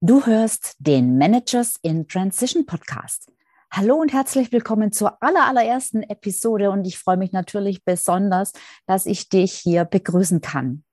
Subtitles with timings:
[0.00, 3.32] Du hörst den Managers in Transition Podcast.
[3.72, 8.52] Hallo und herzlich willkommen zur aller, allerersten Episode und ich freue mich natürlich besonders,
[8.86, 10.84] dass ich dich hier begrüßen kann.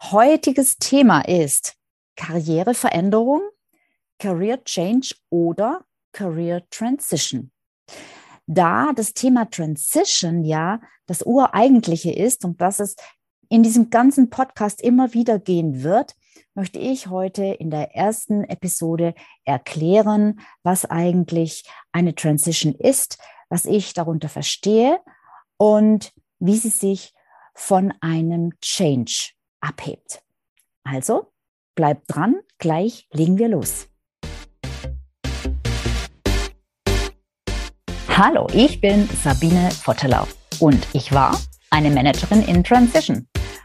[0.00, 1.74] Heutiges Thema ist
[2.14, 3.42] Karriereveränderung,
[4.20, 7.50] Career Change oder Career Transition.
[8.46, 12.94] Da das Thema Transition ja das Ureigentliche ist und dass es
[13.48, 16.14] in diesem ganzen Podcast immer wieder gehen wird,
[16.54, 19.14] möchte ich heute in der ersten Episode
[19.44, 23.18] erklären, was eigentlich eine Transition ist,
[23.48, 25.00] was ich darunter verstehe
[25.56, 27.12] und wie sie sich
[27.54, 30.22] von einem Change abhebt.
[30.84, 31.32] Also,
[31.74, 33.88] bleibt dran, gleich legen wir los.
[38.08, 40.26] Hallo, ich bin Sabine Vottelau
[40.60, 41.36] und ich war
[41.70, 43.26] eine Managerin in Transition.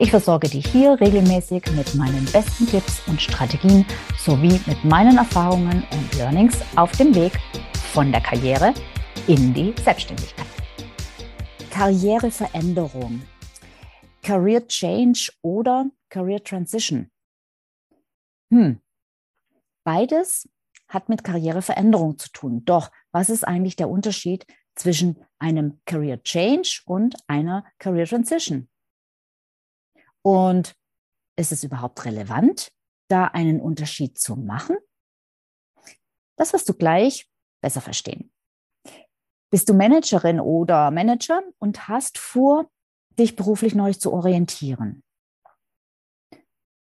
[0.00, 3.84] Ich versorge dich hier regelmäßig mit meinen besten Tipps und Strategien
[4.16, 7.32] sowie mit meinen Erfahrungen und Learnings auf dem Weg
[7.92, 8.72] von der Karriere
[9.26, 10.46] in die Selbstständigkeit.
[11.72, 13.22] Karriereveränderung,
[14.22, 17.10] Career Change oder Career Transition.
[18.52, 18.80] Hm.
[19.82, 20.48] Beides
[20.86, 22.64] hat mit Karriereveränderung zu tun.
[22.64, 24.46] Doch was ist eigentlich der Unterschied
[24.76, 28.68] zwischen einem Career Change und einer Career Transition?
[30.28, 30.74] Und
[31.38, 32.70] ist es überhaupt relevant,
[33.08, 34.76] da einen Unterschied zu machen?
[36.36, 37.30] Das wirst du gleich
[37.62, 38.30] besser verstehen.
[39.50, 42.70] Bist du Managerin oder Manager und hast vor,
[43.18, 45.02] dich beruflich neu zu orientieren?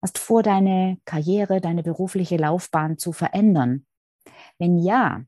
[0.01, 3.85] Hast vor, deine Karriere, deine berufliche Laufbahn zu verändern?
[4.57, 5.23] Wenn ja,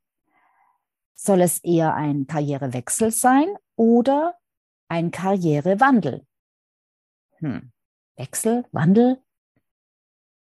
[1.13, 4.39] soll es eher ein Karrierewechsel sein oder
[4.87, 6.25] ein Karrierewandel?
[7.35, 7.71] Hm.
[8.17, 9.21] Wechsel, Wandel,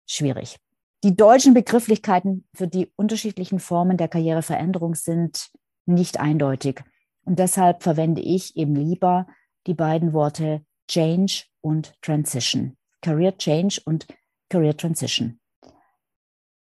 [0.06, 0.60] schwierig.
[1.04, 5.50] Die deutschen Begrifflichkeiten für die unterschiedlichen Formen der Karriereveränderung sind
[5.86, 6.84] nicht eindeutig.
[7.26, 9.28] Und deshalb verwende ich eben lieber
[9.68, 12.78] die beiden Worte Change und Transition.
[13.02, 14.08] Career Change und
[14.50, 15.40] Career Transition.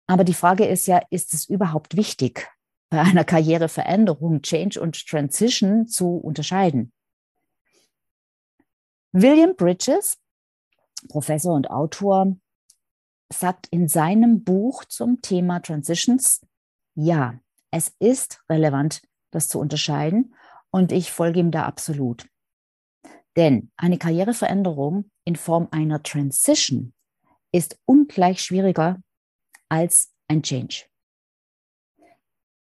[0.07, 2.49] Aber die Frage ist ja, ist es überhaupt wichtig,
[2.91, 6.93] bei einer Karriereveränderung Change und Transition zu unterscheiden?
[9.13, 10.22] William Bridges
[11.09, 12.37] Professor und Autor,
[13.33, 16.41] sagt in seinem Buch zum Thema Transitions,
[16.95, 17.39] ja,
[17.71, 20.35] es ist relevant, das zu unterscheiden
[20.71, 22.27] und ich folge ihm da absolut.
[23.37, 26.93] Denn eine Karriereveränderung in Form einer Transition
[27.51, 29.01] ist ungleich schwieriger
[29.69, 30.87] als ein Change.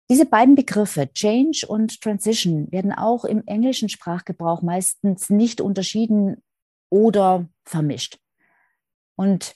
[0.10, 6.44] Diese beiden Begriffe, Change und Transition, werden auch im englischen Sprachgebrauch meistens nicht unterschieden
[6.90, 8.20] oder vermischt.
[9.16, 9.56] Und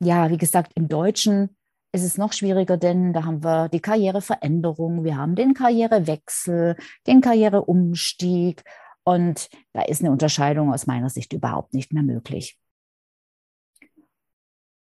[0.00, 1.56] ja, wie gesagt, im Deutschen
[1.92, 6.76] ist es noch schwieriger, denn da haben wir die Karriereveränderung, wir haben den Karrierewechsel,
[7.06, 8.62] den Karriereumstieg
[9.04, 12.58] und da ist eine Unterscheidung aus meiner Sicht überhaupt nicht mehr möglich.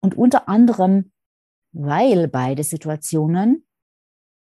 [0.01, 1.12] Und unter anderem,
[1.72, 3.67] weil beide Situationen,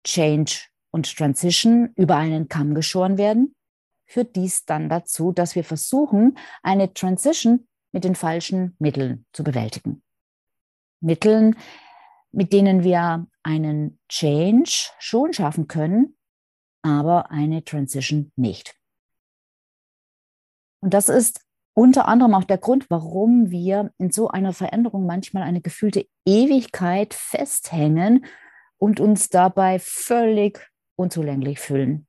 [0.05, 3.55] Change und Transition, über einen Kamm geschoren werden,
[4.07, 10.03] führt dies dann dazu, dass wir versuchen, eine Transition mit den falschen Mitteln zu bewältigen.
[11.01, 11.57] Mitteln,
[12.31, 16.15] mit denen wir einen Change schon schaffen können,
[16.83, 18.75] aber eine Transition nicht.
[20.81, 21.41] Und das ist
[21.73, 27.15] unter anderem auch der Grund, warum wir in so einer Veränderung manchmal eine gefühlte Ewigkeit
[27.15, 28.27] festhängen
[28.77, 32.07] und uns dabei völlig unzulänglich fühlen.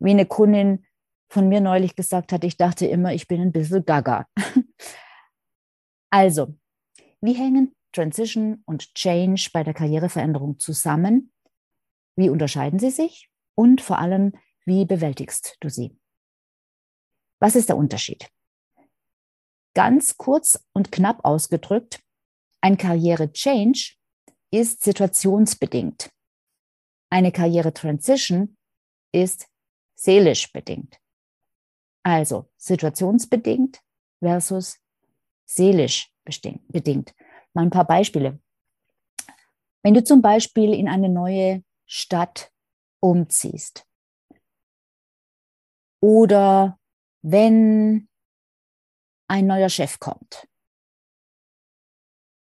[0.00, 0.84] Wie eine Kundin
[1.28, 4.26] von mir neulich gesagt hat, ich dachte immer, ich bin ein bisschen gaga.
[6.08, 6.56] Also,
[7.20, 11.32] wie hängen Transition und Change bei der Karriereveränderung zusammen?
[12.14, 13.28] Wie unterscheiden sie sich?
[13.54, 14.32] Und vor allem,
[14.64, 15.98] wie bewältigst du sie?
[17.40, 18.30] Was ist der Unterschied?
[19.74, 22.00] Ganz kurz und knapp ausgedrückt,
[22.62, 23.96] ein Karriere-Change
[24.50, 26.10] ist situationsbedingt.
[27.10, 28.56] Eine Karriere-Transition
[29.12, 29.48] ist
[29.94, 30.98] seelisch bedingt.
[32.06, 33.82] Also situationsbedingt
[34.20, 34.78] versus
[35.44, 36.14] seelisch
[36.68, 37.16] bedingt.
[37.52, 38.38] Mal ein paar Beispiele.
[39.82, 42.52] Wenn du zum Beispiel in eine neue Stadt
[43.00, 43.84] umziehst,
[46.00, 46.78] oder
[47.22, 48.08] wenn
[49.26, 50.46] ein neuer Chef kommt.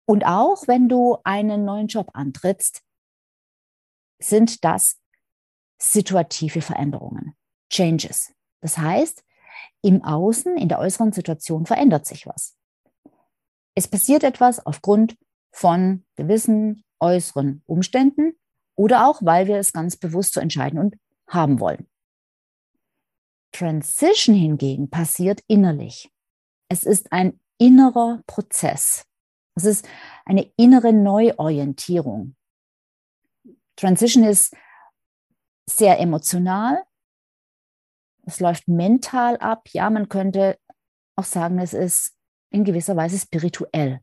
[0.06, 2.84] Und auch wenn du einen neuen Job antrittst,
[4.20, 5.00] sind das
[5.80, 7.36] situative Veränderungen,
[7.72, 8.32] Changes.
[8.62, 9.24] Das heißt,
[9.82, 12.56] im Außen, in der äußeren Situation verändert sich was.
[13.76, 15.16] Es passiert etwas aufgrund
[15.52, 18.34] von gewissen äußeren Umständen
[18.76, 20.96] oder auch, weil wir es ganz bewusst so entscheiden und
[21.28, 21.88] haben wollen.
[23.52, 26.12] Transition hingegen passiert innerlich.
[26.70, 29.06] Es ist ein innerer Prozess.
[29.56, 29.88] Es ist
[30.26, 32.36] eine innere Neuorientierung.
[33.76, 34.56] Transition ist
[35.70, 36.84] sehr emotional.
[38.30, 39.70] Es läuft mental ab.
[39.72, 40.60] Ja, man könnte
[41.16, 42.16] auch sagen, es ist
[42.52, 44.02] in gewisser Weise spirituell.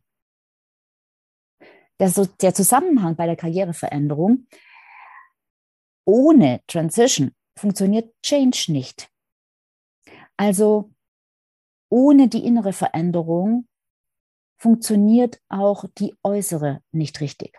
[1.99, 4.47] Der, der Zusammenhang bei der Karriereveränderung
[6.05, 9.09] ohne Transition funktioniert Change nicht.
[10.35, 10.91] Also
[11.89, 13.67] ohne die innere Veränderung
[14.57, 17.57] funktioniert auch die äußere nicht richtig.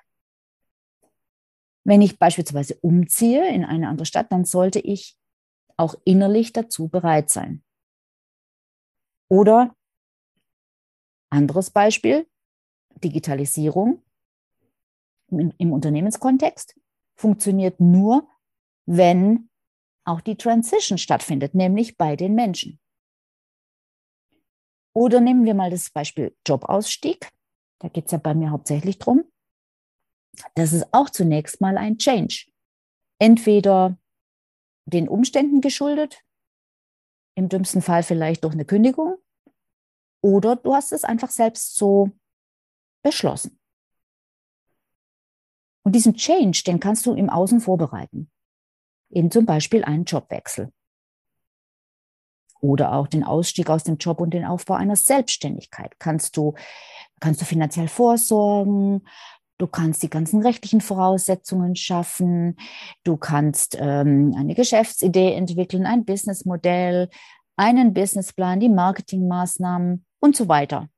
[1.84, 5.17] Wenn ich beispielsweise umziehe in eine andere Stadt, dann sollte ich
[5.78, 7.62] auch innerlich dazu bereit sein.
[9.28, 9.74] Oder
[11.30, 12.26] anderes Beispiel,
[13.02, 14.02] Digitalisierung
[15.30, 16.78] im, im Unternehmenskontext
[17.16, 18.28] funktioniert nur,
[18.86, 19.50] wenn
[20.04, 22.80] auch die Transition stattfindet, nämlich bei den Menschen.
[24.94, 27.30] Oder nehmen wir mal das Beispiel Jobausstieg.
[27.78, 29.24] Da geht es ja bei mir hauptsächlich drum.
[30.54, 32.46] Das ist auch zunächst mal ein Change.
[33.20, 33.98] Entweder
[34.90, 36.22] den Umständen geschuldet,
[37.34, 39.16] im dümmsten Fall vielleicht durch eine Kündigung,
[40.20, 42.10] oder du hast es einfach selbst so
[43.02, 43.58] beschlossen.
[45.84, 48.30] Und diesen Change, den kannst du im Außen vorbereiten.
[49.10, 50.72] Eben zum Beispiel einen Jobwechsel.
[52.60, 55.98] Oder auch den Ausstieg aus dem Job und den Aufbau einer Selbstständigkeit.
[56.00, 56.54] Kannst du,
[57.20, 59.06] kannst du finanziell vorsorgen,
[59.58, 62.56] Du kannst die ganzen rechtlichen Voraussetzungen schaffen.
[63.02, 67.10] Du kannst ähm, eine Geschäftsidee entwickeln, ein Businessmodell,
[67.56, 70.88] einen Businessplan, die Marketingmaßnahmen und so weiter.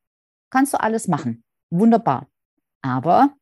[0.51, 1.43] Kannst du alles machen.
[1.71, 2.27] Wunderbar.
[2.83, 3.35] Aber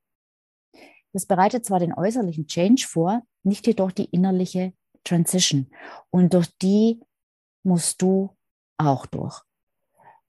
[1.12, 4.72] das bereitet zwar den äußerlichen Change vor, nicht jedoch die innerliche
[5.04, 5.68] Transition.
[6.10, 7.00] Und durch die
[7.64, 8.36] musst du
[8.76, 9.42] auch durch.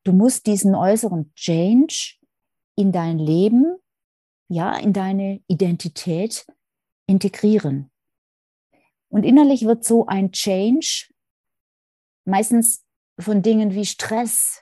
[0.04, 2.16] Du musst diesen äußeren Change
[2.76, 3.79] in dein Leben
[4.50, 6.46] ja, in deine Identität
[7.08, 7.90] integrieren.
[9.08, 11.08] Und innerlich wird so ein Change
[12.26, 12.86] meistens
[13.20, 14.62] von Dingen wie Stress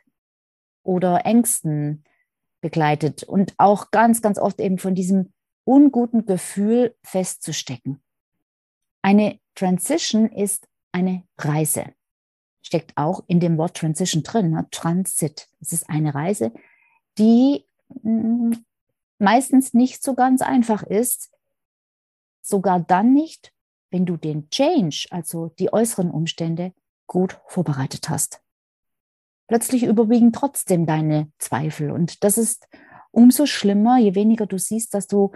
[0.83, 2.03] oder Ängsten
[2.61, 8.01] begleitet und auch ganz, ganz oft eben von diesem unguten Gefühl festzustecken.
[9.01, 11.93] Eine Transition ist eine Reise.
[12.61, 14.67] Steckt auch in dem Wort Transition drin, ne?
[14.71, 15.47] Transit.
[15.59, 16.51] Es ist eine Reise,
[17.17, 17.65] die
[18.01, 18.53] mm,
[19.19, 21.31] meistens nicht so ganz einfach ist,
[22.41, 23.53] sogar dann nicht,
[23.91, 26.73] wenn du den Change, also die äußeren Umstände,
[27.07, 28.41] gut vorbereitet hast.
[29.47, 32.67] Plötzlich überwiegen trotzdem deine Zweifel und das ist
[33.11, 35.31] umso schlimmer, je weniger du siehst, dass du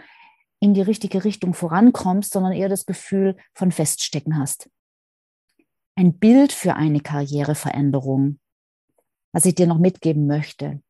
[0.60, 4.70] in die richtige Richtung vorankommst, sondern eher das Gefühl von Feststecken hast.
[5.96, 8.40] Ein Bild für eine Karriereveränderung,
[9.32, 10.82] was ich dir noch mitgeben möchte.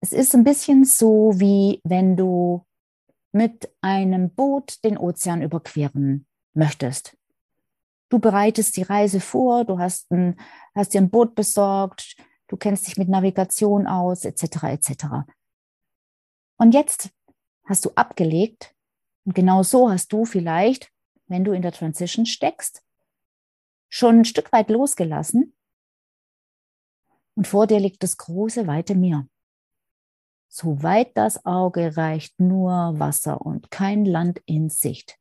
[0.00, 2.64] Es ist ein bisschen so, wie wenn du
[3.32, 7.16] mit einem Boot den Ozean überqueren möchtest.
[8.08, 10.40] Du bereitest die Reise vor, du hast, ein,
[10.74, 14.64] hast dir ein Boot besorgt, du kennst dich mit Navigation aus, etc.
[14.64, 15.04] etc.
[16.56, 17.10] Und jetzt
[17.64, 18.74] hast du abgelegt
[19.24, 20.90] und genau so hast du vielleicht,
[21.26, 22.82] wenn du in der Transition steckst,
[23.90, 25.54] schon ein Stück weit losgelassen
[27.34, 29.28] und vor dir liegt das große, weite Meer.
[30.48, 35.18] Soweit das Auge reicht nur Wasser und kein Land in Sicht.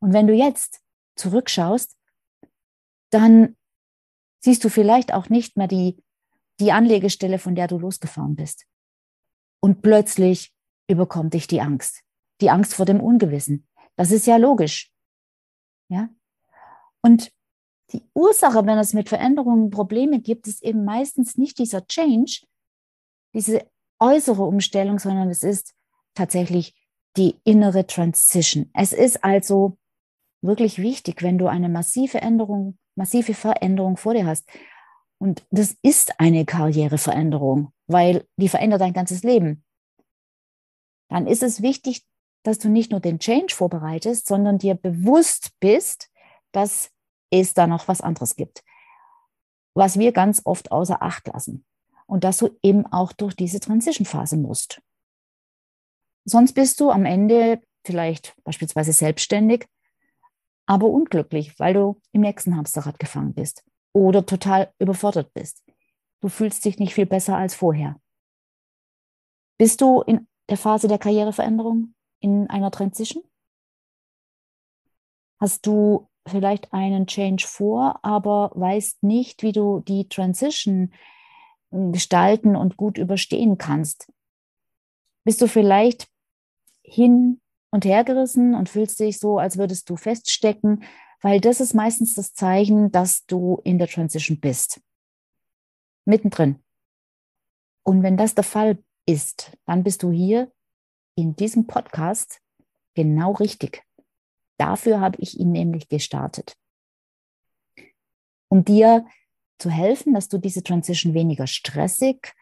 [0.00, 0.80] Und wenn du jetzt
[1.16, 1.96] zurückschaust,
[3.10, 3.56] dann
[4.40, 6.02] siehst du vielleicht auch nicht mehr die,
[6.60, 8.66] die Anlegestelle, von der du losgefahren bist.
[9.60, 10.54] Und plötzlich
[10.88, 12.02] überkommt dich die Angst.
[12.40, 13.66] Die Angst vor dem Ungewissen.
[13.96, 14.92] Das ist ja logisch.
[15.88, 16.08] Ja?
[17.00, 17.32] Und
[17.92, 22.44] die Ursache, wenn es mit Veränderungen Probleme gibt, ist eben meistens nicht dieser Change,
[23.34, 25.74] diese äußere Umstellung, sondern es ist
[26.14, 26.74] tatsächlich
[27.16, 28.70] die innere Transition.
[28.74, 29.78] Es ist also
[30.42, 34.48] wirklich wichtig, wenn du eine massive Änderung, massive Veränderung vor dir hast.
[35.18, 39.64] Und das ist eine Karriereveränderung, weil die verändert dein ganzes Leben.
[41.08, 42.04] Dann ist es wichtig,
[42.42, 46.10] dass du nicht nur den Change vorbereitest, sondern dir bewusst bist,
[46.52, 46.90] dass
[47.30, 48.62] es da noch was anderes gibt,
[49.74, 51.64] was wir ganz oft außer Acht lassen.
[52.06, 54.82] Und dass du eben auch durch diese Transition-Phase musst.
[56.24, 59.66] Sonst bist du am Ende vielleicht beispielsweise selbstständig,
[60.66, 65.62] aber unglücklich, weil du im nächsten Hamsterrad gefangen bist oder total überfordert bist.
[66.20, 68.00] Du fühlst dich nicht viel besser als vorher.
[69.58, 73.22] Bist du in der Phase der Karriereveränderung in einer Transition?
[75.38, 80.92] Hast du vielleicht einen Change vor, aber weißt nicht, wie du die Transition
[81.92, 84.10] gestalten und gut überstehen kannst?
[85.24, 86.08] Bist du vielleicht
[86.82, 87.40] hin
[87.70, 90.84] und her gerissen und fühlst dich so, als würdest du feststecken,
[91.20, 94.80] weil das ist meistens das Zeichen, dass du in der Transition bist.
[96.04, 96.62] Mittendrin.
[97.82, 100.52] Und wenn das der Fall ist, dann bist du hier
[101.16, 102.40] in diesem Podcast
[102.94, 103.82] genau richtig.
[104.58, 106.56] Dafür habe ich ihn nämlich gestartet.
[108.48, 109.06] Um dir
[109.64, 112.34] zu helfen, dass du diese Transition weniger stressig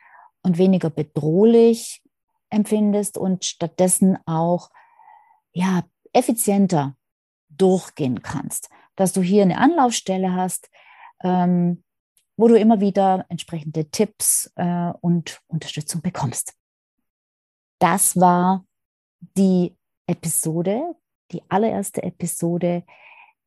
[0.43, 2.03] und weniger bedrohlich
[2.51, 4.71] empfindest und stattdessen auch
[5.53, 6.97] ja, effizienter
[7.49, 8.71] durchgehen kannst.
[8.97, 10.69] Dass du hier eine Anlaufstelle hast,
[11.23, 11.85] ähm,
[12.37, 16.55] wo du immer wieder entsprechende Tipps äh, und Unterstützung bekommst.
[17.79, 18.65] Das war
[19.37, 19.77] die
[20.09, 20.97] Episode,
[21.31, 22.83] die allererste Episode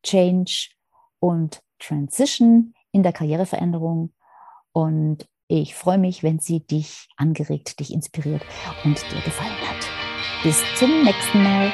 [0.02, 0.70] Change
[1.18, 4.12] und Transition in der Karriereveränderung.
[4.72, 8.42] Und ich freue mich, wenn sie dich angeregt, dich inspiriert
[8.84, 9.86] und dir gefallen hat.
[10.42, 11.70] Bis zum nächsten Mal.